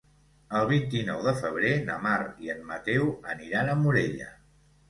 [0.59, 2.15] El vint-i-nou de febrer na Mar
[2.47, 4.33] i en Mateu aniran a Morella.